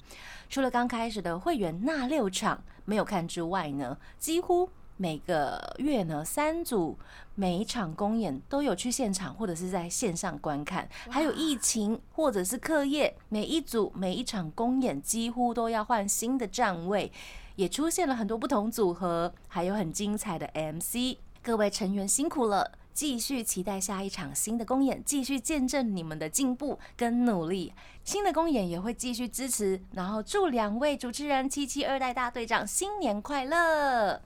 [0.48, 6.98] 除了刚开始的会员那六场没有看之外呢，几乎每个月呢三组
[7.34, 17.10] 每一场公演都有去现场或者是在线上观看，还有疫情或者是课业，每一组每一场公演几乎都要换新的站位，
[17.56, 21.16] 也出现了很多不同组合，还有很精彩的 MC。
[21.42, 22.72] 各位成员辛苦了。
[22.98, 27.72] 继续期待下一场新的公演，继续见证你们的进步跟努力。
[28.02, 34.20] 新的公演也会继续支持，然后祝两位主持人七七二代大队长新年快乐！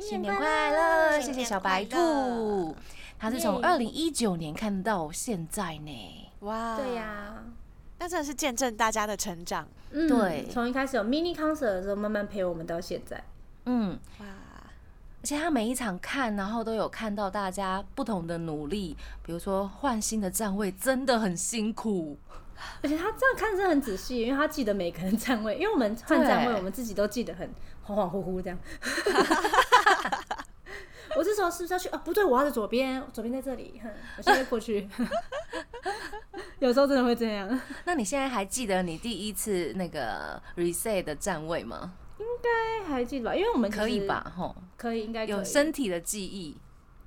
[0.00, 1.20] 新年快乐！
[1.20, 2.74] 谢谢小白兔，
[3.18, 6.30] 他是从耶二零一九年看到现在呢。
[6.40, 7.44] 哇，对呀、
[7.98, 9.68] 那真的是见证大家的成长。
[9.90, 13.22] 嗯，对从一开始有 mini concert 的时候，慢慢陪我们到现在。
[13.66, 22.16] 嗯，哇，而且他每一场看，然后都有看到大家不同的努力，比如说换新的站位真的很辛苦。
[22.80, 27.46] 而且他这样看真的很仔细，因为他记得每个人站位，因为我们换站位，我们自己都记得很
[27.84, 28.58] 恍恍惚惚这样。
[31.14, 31.88] 我这时候是不是要去？
[31.90, 34.88] 啊，不对，我要在左边，左边在这里，哼我现在过去。
[36.58, 41.92] 有时候真的会这样，那你现在还记得你第一次那个 reset 的站位吗？
[42.18, 43.34] 应该，还记得吧？
[43.34, 44.32] 因为我们可以吧？
[44.36, 46.56] 吼，可以，应该有身体的记忆。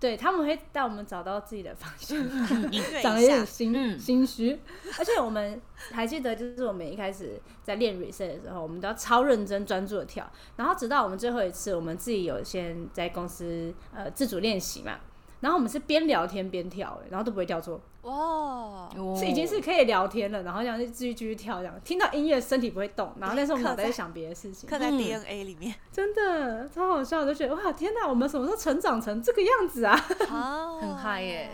[0.06, 2.15] 对他们会带我们找到自己的方向。
[3.02, 4.00] 长得有点一下，心、嗯。
[4.00, 4.60] 心虚，
[5.00, 5.60] 而且我们
[5.91, 15.00] 还记得，就是我们一开始在练 reset 的时候，我们都要超认真专注的跳，然后直到我们最后一次，我们自己有先在公司呃自主练习嘛，
[15.39, 18.13] 然后我们是边聊天边跳，然后都不会跳错，哇，
[18.96, 25.74] 哦是已经是可以聊天了，然后这样就继续继续跳，这样听到音乐身体不会动，然后但是我们脑袋在想别的事情刻，在嗯 DNA 里面。
[25.91, 30.00] 真的超好笑，我就觉得哇天哪，我们什么时候成长成这个样子啊？
[30.32, 31.50] 哦很嗨耶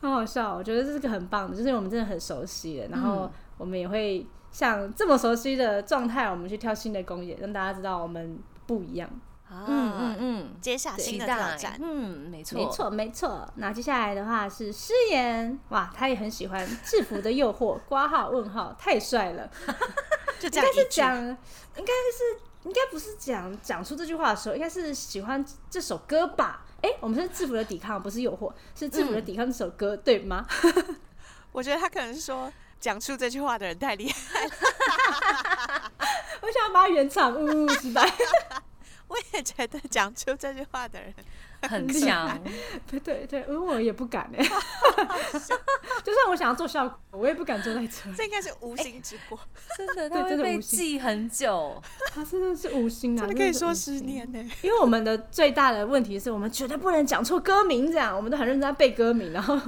[0.00, 9.08] 很好笑，我觉得这是个很棒的，就是我们真的很熟悉了，然后嗯我们也会像这么熟悉的状态，我们去跳新的公演，让大家知道我们不一样。
[9.56, 11.78] 啊嗯嗯嗯，接下新期的挑战。
[11.82, 13.48] 嗯，没错，没错，没错。
[13.56, 19.50] 那接下来的话是诗言，哇，他也很喜欢制服的诱惑，挂号问号，太帅了。
[20.38, 26.62] 就这应该是讲，应该是应该不是讲讲出这句话的时候，应该是喜欢这首歌吧？
[26.82, 30.46] 哎、我们是制服的抵抗，不是诱惑，是制服的抵抗这首歌，对吗？
[31.52, 34.44] 我觉得他可能是说讲出这句话的人太厉害，
[36.42, 38.06] 我想要把他原唱，呜、失败。
[39.08, 41.14] 我也觉得讲出这句话的人
[41.62, 42.38] 很强，
[42.90, 44.44] 对 对对，因为我也不敢哎，
[46.04, 48.16] 就算我想要做效果，我也不敢坐在这里。
[48.16, 49.38] 这应该是无心之过，
[49.78, 51.82] 真的，对他会被记很久。
[52.12, 54.38] 他真的是无心啊，真的可以说十年呢。
[54.62, 59.58] 因为我们的最大的问题是我们绝对不能讲错歌名，这样我们都很认真在背歌名，然后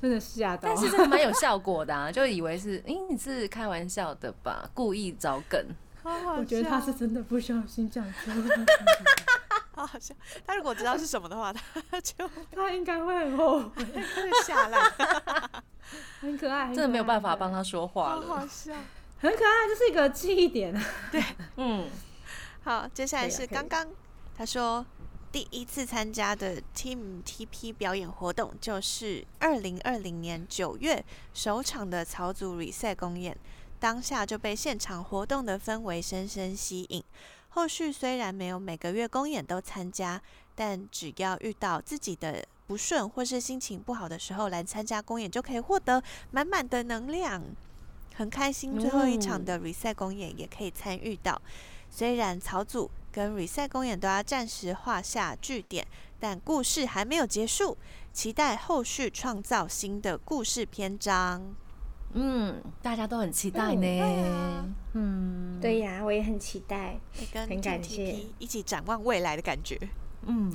[0.00, 0.68] 真的吓到。
[0.68, 4.70] 但是这个蛮有效果的啊，就以为是，哎，你是开玩笑的吧？
[4.74, 5.62] 故意找梗。
[6.10, 8.32] 好好我觉得他是真的不小心讲错，
[9.72, 10.14] 好好笑。
[10.46, 11.52] 他如果知道是什么的话，
[11.90, 14.78] 他就 他应该会很后悔，会下来，
[16.20, 18.46] 很可爱，真的没有办法帮，他说话好好。
[18.46, 18.74] 笑。
[19.20, 20.74] 很可爱，这是一个记忆点。
[21.12, 21.22] 对
[21.56, 21.88] 嗯，
[22.64, 23.86] 好，接下来是刚刚
[24.36, 24.84] 他说
[25.30, 33.36] 第一次参加的 Team TP 表演活动，就是二零二零年九月首场的草组 reset 公演，
[33.80, 37.02] 当下就被现场活动的氛围深深吸引。
[37.48, 40.22] 后续虽然没有每个月公演都参加，
[40.54, 47.42] 但只要遇到自己的不顺或是心情不好的时候来参加公演，就可以获得满满的能量。
[48.14, 51.40] 很开心，最后一场的 reset 公演也可以参与到。
[51.90, 55.84] 虽然草组跟 reset 公演都要暂时画下句点，
[56.20, 57.76] 但故事还没有结束，
[58.12, 61.56] 期待后续创造新的故事篇章。
[62.12, 64.74] 嗯，大家都很期待嗯对啊呢。
[64.94, 66.98] 嗯，对呀，我也很期待。
[67.48, 69.78] 很感谢一起展望未来的感觉。
[70.26, 70.52] 嗯，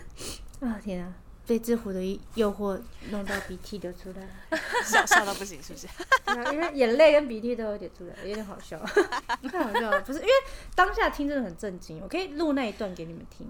[0.60, 1.12] 啊天啊，
[1.46, 2.00] 被知乎的
[2.34, 2.80] 诱惑
[3.10, 4.58] 弄到鼻涕流出来了。
[4.84, 5.86] 笑笑到不行，是不是？
[6.24, 8.78] 啊因为眼泪跟鼻涕都有点出来，有点好笑，
[9.52, 10.00] 太好笑了。
[10.00, 10.30] 不是因为
[10.74, 13.46] 当下听真的很震惊，我可以录那一段给你们听，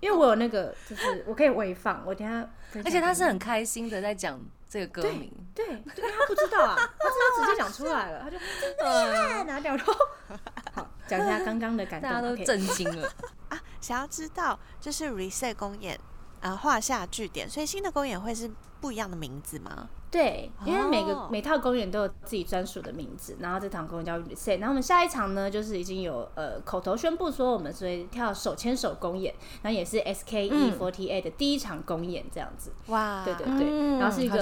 [0.00, 2.48] 因为我有那个，就是我可以回放，我等一下。
[2.84, 4.40] 而且他是很开心的在讲
[4.72, 5.30] 这个歌名。
[5.54, 9.92] 对，对，因为他不知道啊，他是直接讲出来了，他就 真的，拿掉，然后
[10.72, 13.06] 好讲一下刚刚的感动， 大家都震惊了。
[13.50, 16.00] 啊，想要知道就是 reset 公演
[16.40, 19.90] 啊，画下句点，所以新的公演会是不一样的名字吗？
[20.12, 34.38] 对，因为每个、哦每套公演都有自己专属的名字，然后这场公演叫 Reset，然后我们下一场呢，就是已经有呃口头宣布说我们所以跳手牵手公演，然后也是 SKE 48的第一场公演这样子，哇，对对对，然后是一个。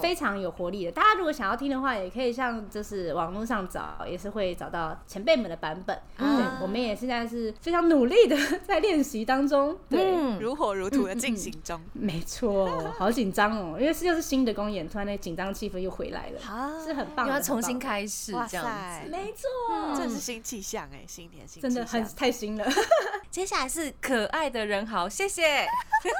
[0.00, 0.92] 非常有活力的。
[0.92, 5.98] 大家如果想要听的话，也可以像就是网络上找，也是会找到前辈们的版本。
[6.18, 9.76] 嗯对，我们也现在是非常努力的在练习当中。
[9.88, 11.80] 对，嗯，如火如荼的进行中。
[11.92, 19.08] 没错，好紧张哦，因为是又是新的公演，突然那紧张气氛又回来了，啊是很棒要重新开始哇这样子。
[19.08, 22.66] 没错，这是新气象哎，新年新真的很太新了。
[23.30, 25.66] 接下来是可爱的人好，谢谢，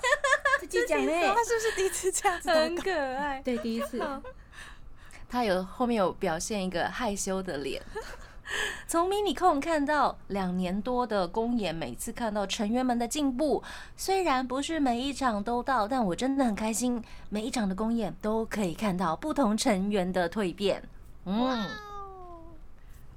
[0.60, 2.74] 自己讲嘞 他是不是第一次这样子很？
[2.76, 3.42] 可爱。
[3.44, 4.02] 对，第一次，
[5.28, 7.82] 他有后面有表现一个害羞的脸。
[8.86, 13.62] 从迷你控看到两年多的公演，每次看到成员们的进步，
[13.96, 20.82] 虽然不是每一场都到，但我真的很开心，每一场的公演都可以看到不同成员的蜕变。
[21.24, 21.66] 嗯，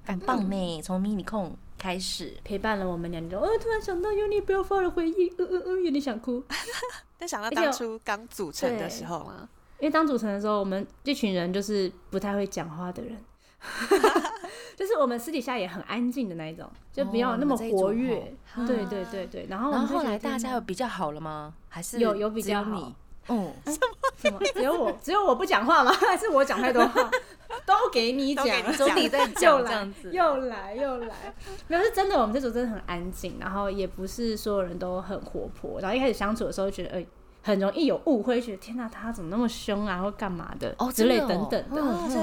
[0.05, 0.81] 很棒呢。
[0.81, 3.39] 从迷你控开始，陪伴了我们两周。
[3.39, 6.43] 哦，突然想到 Uni 不要发的回忆，嗯嗯嗯，有点想哭。
[7.17, 13.17] 但想到当初刚组成的时候嘛，因为当组成的时候，我们这群人就是不太会讲话的人，
[14.75, 18.17] 就是我们私底下也很安静的那一种，就不要那么活跃。
[18.55, 21.53] 哦对对对对，然后后后来大家有比较好了吗？
[21.69, 22.95] 还是有有比较好你？
[23.27, 23.51] 嗯，
[24.17, 24.39] 什么？
[24.53, 25.91] 只有我 只有我不讲话吗？
[26.07, 27.09] 还是我讲太多话？
[27.65, 31.33] 都给你讲都给你，总你在又讲这来样子，又来又来，
[31.67, 37.05] 没有是真的，我们这组真的很安静，然后也不是所有人都很活泼，然后一开始相处的时候觉得，呃，
[37.45, 41.63] 很容易有误会，觉得天哪，他怎么那么凶啊，或干嘛的，哦之类等等的。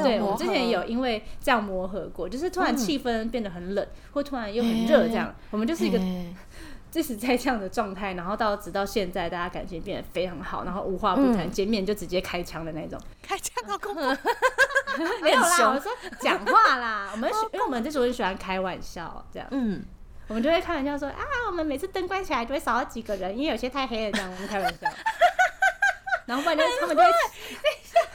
[0.03, 6.35] 对，我们之前有因为这样磨合过，就是突然嗯气氛变得很冷，或突然又很热，这样，我们就是一个嘿
[6.91, 11.51] 即使在这样的状态，然后到直到现在，大家感情变得非常好，然后无话不谈，嗯。
[11.51, 13.01] 见面就直接开枪的那种。
[13.23, 14.01] 开枪好恐怖，
[15.23, 15.73] 没有啦，凶。
[15.75, 15.91] 我说
[16.21, 19.83] 讲话啦，我们 因为我们这组人喜欢开玩笑，这样，嗯，
[20.29, 24.89] 我们就会开玩笑说啊，我们每次灯关起来就会少了几个人，因为有些太黑了，这样我们开玩笑。
[26.25, 27.11] 然后不然就他们就会，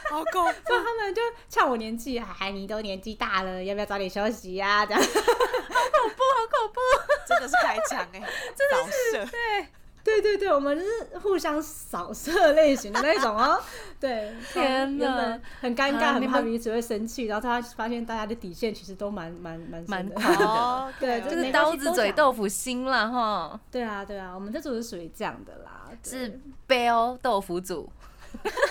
[0.09, 0.69] 好恐怖。
[0.69, 6.79] 他们就呛我年纪，哎，你都年纪大了，要不要早点休息呀、这样， 好恐怖，好恐怖。
[7.27, 9.25] 真的是开枪哎，扫射。
[9.25, 9.67] 对
[10.07, 13.59] 对对对，我们就是互相扫射类型的那种哦。
[13.99, 15.37] 对，天哪。
[15.59, 20.45] 很尴尬，很怕彼此会生气，然后他发现大家的底线其实都蛮蛮蛮蛮宽的。
[20.47, 26.09] 哦，对就就是刀子嘴豆腐心啦哈，对啊对啊，我们这组是属于这样的啦，对。
[26.09, 27.89] 是 Bell 豆腐组，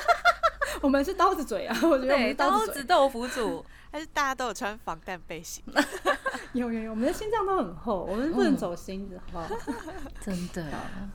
[0.80, 5.62] 我们是刀子嘴啊，我觉得我们对，是刀子豆腐组，还是大家都有穿防弹背心？
[6.52, 9.60] 有有有，我们的心脏都很厚，我们不能走心的，好不好？
[10.20, 10.64] 真的。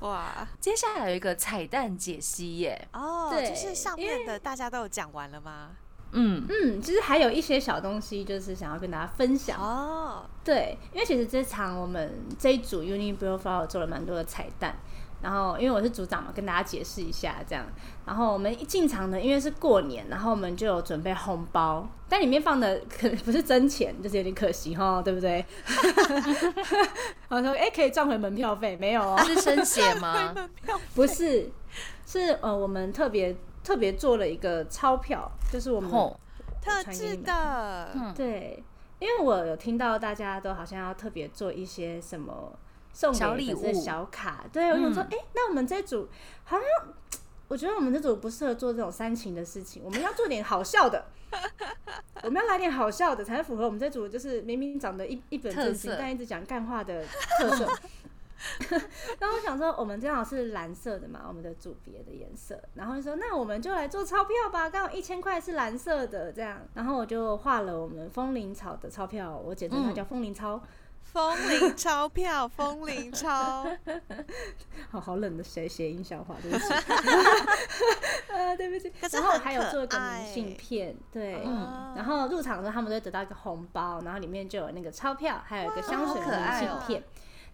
[0.01, 5.71] 哇，接下来有一个彩蛋解析耶，哦，对就是上面的大家都有讲完了吗？
[6.13, 9.57] 嗯，嗯，其实还有一些小东西，就是想要跟大家分享。
[9.59, 14.75] 哦，对，因为其实这场我们这一组 Uni b r o f l 做了蛮多的彩蛋，
[15.21, 17.65] 然后因为我是组长嘛，跟大家解释一下这样。
[18.05, 25.45] 然后我们一进场呢，因为是过年，然后我们就有准备红包，但里面放的可能不是真钱，就是有点可惜哈， 对不对？
[27.29, 29.17] 我说哎、可以赚回门票费没有哦？
[29.25, 30.35] 是生血吗？
[30.95, 31.49] 不是，
[32.05, 36.19] 是呃我们特别特别做了一个钞票，就是我们吼，
[36.61, 38.61] 特制的，嗯对，
[38.99, 42.51] 因为我有听到大家都好像要特别做一些什么
[42.93, 46.07] 送小礼物小卡，对我想说，嗯哎、那我们这组
[46.43, 46.93] 好像，
[47.47, 51.05] 我觉得我们这组不适合做这种煽情的事情，我们要做点好笑的。
[52.23, 57.05] 我们要来点好笑的，才符合我们这组就是明明长得一一本正经，但一直讲干话的
[57.39, 57.65] 特色。
[59.19, 62.59] 然后我想说，我们正好是蓝色的嘛，我们的组别的颜色。
[62.73, 66.59] 然后就说，那我们就来做钞票吧，刚好一千块是蓝色的这样。
[66.73, 70.61] 然后我就画了我们风铃草的钞票，我简称它嗯叫风铃钞。
[71.03, 73.67] 风铃钞票，风铃钞，
[74.89, 76.73] 好好冷的谐谐音笑话，对不起。
[78.31, 78.89] 啊，对不起。
[79.01, 81.43] 可是然后还有做一个明信片，对。
[81.45, 87.03] 嗯然后入场的时候，他们都会得到一个红包，然后里面就有那个钞票，还有一个香水的明信片。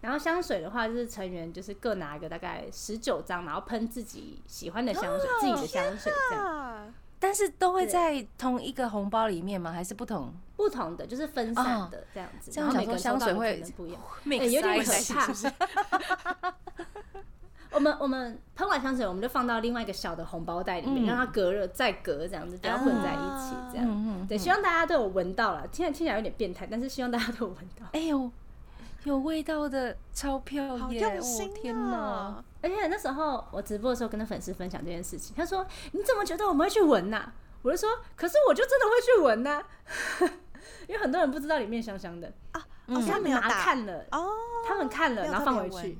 [0.00, 6.94] 然后香水的话，就是成员就是各拿一个大概十九张，然后喷自己喜欢的香水，自己的香水这样。
[7.18, 9.72] 啊，但是都会在同一个红包里面吗？
[9.72, 14.00] 还是不同不同的就是分散的这样子，这样想说香水会可能不一样。
[14.52, 15.52] 有点可怕是是？
[17.70, 23.86] 我们我们喷完香水，我们就放到另外一个小的红包袋里面，嗯让它隔热再隔，这样子不要混在一起，这样。
[23.86, 27.86] 嗯嗯，对，希望大家都有闻到了，听起来听起来有点变态，但是希望大家都有闻到。
[27.92, 28.30] 哎呦，
[29.04, 30.90] 有味道的钞票好
[31.20, 32.42] 心天哪！
[32.60, 32.62] 啊！
[32.62, 37.32] 而且那时候我直播的时候跟他粉丝分享这件事情，他说：“你怎么觉得我们会去闻呐、
[37.62, 39.62] 我就说：“可是我就真的会去闻呐、
[40.88, 44.28] 因为很多人不知道里面香香的，啊，嗯他们拿没有打看了，哦，
[44.66, 45.98] 他们看了，然后放回去。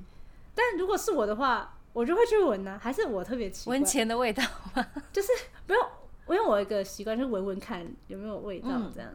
[0.54, 4.42] 但如果是我的话，我就会去闻呐、还是我特别奇怪闻，钱的味道
[4.74, 4.86] 吗？
[5.12, 5.28] 就是
[5.66, 5.82] 不用，
[6.28, 9.10] 因为我有一个习惯，就是闻闻看有没有味道嗯这样。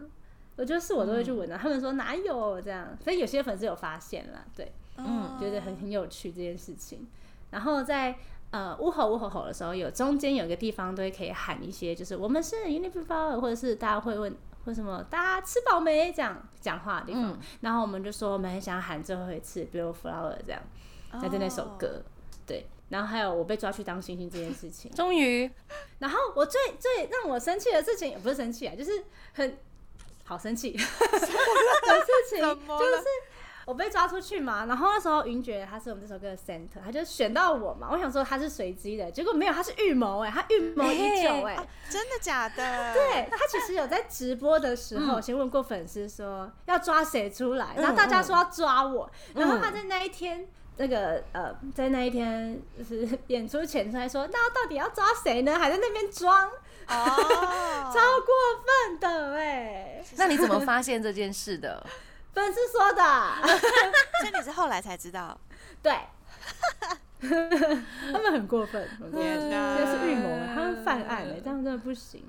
[0.55, 4.71] 我觉得是我都会去闻的、他们说哪有这样，所以有些粉丝有发现啦，对。
[4.95, 7.07] 嗯觉得很很有趣这件事情。
[7.53, 8.15] 然后在
[8.49, 14.35] 呃呜吼呜吼吼的时候，有中间有个地方都会可以喊一些，就是我们是 Unifor，或者是大家会问
[14.65, 17.31] 为什么大家吃饱没这样讲话的地方。
[17.31, 20.61] 嗯然后我们就说我们很想喊最后一次 e l o Flower 这样，
[21.13, 22.01] 那就那首哦歌。
[22.45, 24.91] 对，然后还有我被抓去当星星这件事情。
[24.91, 25.49] 终于，
[25.99, 28.91] 然后我最最让我生气的事情，也不是生气啊，就是
[29.33, 29.57] 很
[30.25, 30.87] 好生气的事
[32.29, 33.05] 情，就是
[33.65, 34.65] 我被抓出去嘛。
[34.65, 37.87] 然后那时候云爵他是我们这首歌的 center，他就选到我嘛。
[37.91, 42.55] 我想说他是随机的，结果没有，他是预谋哎，他预谋已久哎、哦真的假的？
[42.93, 50.47] 对他其实有在直播的时候，先问过粉丝说要抓谁出来，然后大家说要抓我，然后他在那一天。
[50.75, 55.59] 那个呃，在那一天就是 演出前他还说，那到底要抓谁呢？
[55.59, 56.49] 还在那边装，哦，
[57.93, 58.33] 超过
[58.65, 61.85] 分的哎、那你怎么发现这件事的？
[62.33, 63.03] 粉丝说的，
[64.21, 65.39] 所以你是后来才知道？
[65.81, 65.93] 对，
[67.21, 72.23] 他们很过分，我觉得天哪这是预谋欸，他们犯案哎，这样真的不行。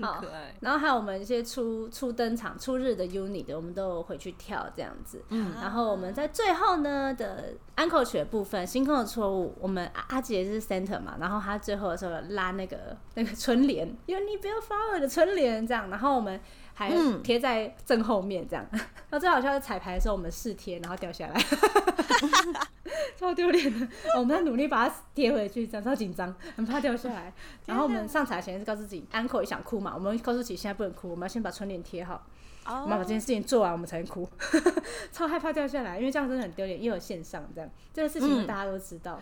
[0.00, 0.54] 好可爱。
[0.60, 5.22] 然后还有我们一些初初登场、初日的 unit 的，我们都有回去跳这样子。
[5.30, 16.40] 嗯然后我们在最后呢的安口曲的部分，星空的错误，我们阿阿杰是 center 嘛，然后他最后的时候拉那个那个春联，Uni Bill Flower 的春联这样，然后我们
[16.78, 18.64] 还嗯贴在正后面这样。
[18.70, 21.34] 然后最好笑是彩排的时候我们试贴，然后掉下来。
[23.18, 27.32] 超丢脸的，我们在努力把它贴回去，这样超紧张，很怕掉下来。
[27.66, 32.24] 然后我们上台前是告诉自己，安可也想哭嘛，我们告诉自己现在不能哭，我们要先把春联贴好。
[32.68, 34.28] 哦我们要把这件事情做完，我们才能哭，
[35.12, 39.20] 超害怕掉下来，因为这样真的很丢脸，又有线上这样，这个事情嗯大家都知道。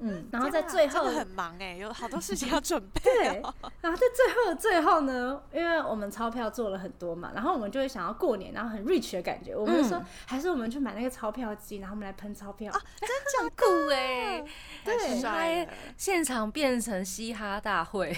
[0.00, 12.72] 嗯， 然后在最后很忙哎，有好多事情要准备对哦。，然后在最后的最后呢，因为我们钞票做了很多嘛，然后我们就会想要过年，然后很 rich 的感觉，我们就说、嗯还是我们去买那个钞票机，然后我们来喷钞票。
[13.40, 14.42] 很酷哎，
[14.84, 18.16] 太对帅了现场变成嘻哈大会，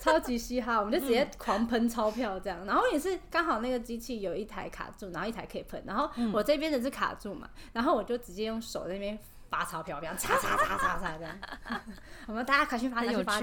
[0.00, 11.38] 超级嘻哈，我们就直接狂喷钞票这样，然后也是刚好那个机器有一台卡住，然后一台可以喷，然后我这边的是卡住嘛，然后我就直接用手在那边发钞票，这样擦擦擦擦擦这样，
[12.26, 13.40] 我们大家快去发，去发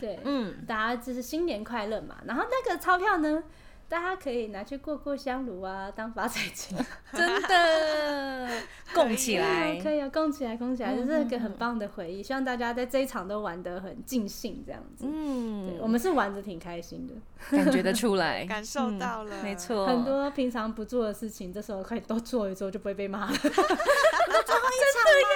[0.00, 3.42] 对，嗯，大家就是新年快乐嘛，然后那个钞票呢，
[3.88, 6.76] 大家可以拿去过过香炉啊，当发财金。
[7.14, 8.48] 真的
[8.92, 12.20] 供起来，可以啊，供起来，供起来，嗯这是一个很棒的回忆。
[12.22, 15.04] 希望大家在这一场都玩得很尽兴，这样子。
[15.04, 17.14] 对，嗯，我们是玩的挺开心的，
[17.56, 23.26] 感觉得出来， 感受到了嗯没错，很多平常不做的事情，这时候可以都做一做，就不会被骂了。
[23.28, 25.35] 难得嘛，吧，做一场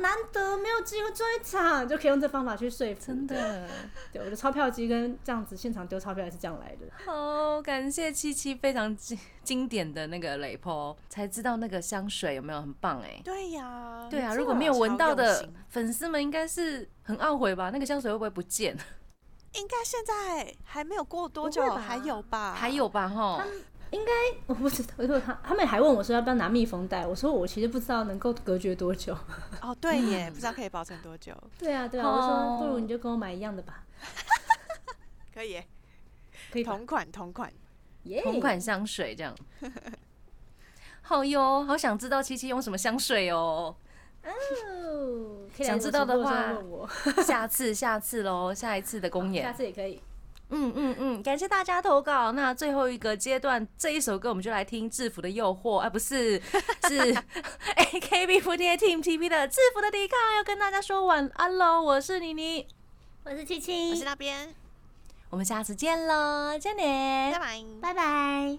[0.00, 3.06] 难得没有机会做一场，就可以用这方法去说服。
[3.06, 3.68] 真的。
[4.12, 6.86] 对，我的钞票机跟这样子现场丢钞票也是这样来的。
[7.04, 13.20] 好，感谢七七非常经经典的那个雷坡，才知道那个香水有没有很棒哎。
[13.24, 17.70] 对呀，对啊，如果没有闻到的粉丝们，应该是很懊悔吧？
[17.70, 18.76] 那个香水会不会不见？
[19.54, 22.54] 应该现在还没有过多久，还有吧？
[22.54, 23.08] 还有吧？
[23.08, 23.44] 哈，
[24.46, 29.16] 我不知道，如果他他们还问我说要不要拿密封袋，我说我其实不知道能够隔绝多久。
[29.60, 33.84] 哦，对耶，不知道可以保存多久，对啊，对啊，哦我说不如你就跟我买一样的吧，
[35.34, 35.62] 可以，
[36.52, 36.64] 可以？
[36.64, 37.52] 同款同款。
[38.04, 39.36] 耶同款香水这样。
[41.02, 43.76] 好哟，好想知道七七用什么香水哦。
[44.24, 46.88] 哦，想知道的话问我，
[47.22, 49.52] 下次，下次喽，下一次的公演下。
[49.52, 50.00] 次也可以。
[50.50, 52.32] 嗯嗯嗯，感谢大家投稿。
[52.32, 56.40] 那最后一个阶段，这一首歌我们就来听《制服的诱惑》，啊，不是，
[56.88, 57.14] 是
[57.76, 61.80] AKB48 Team TP 的《制服的抵抗》，要跟大家说晚安喽。
[61.80, 62.66] 我是妮妮，
[63.24, 64.54] 我是七七我七是，那边，
[65.30, 67.32] 我们下次见喽，再见。
[67.32, 67.64] 拜拜。
[67.80, 68.58] 拜拜。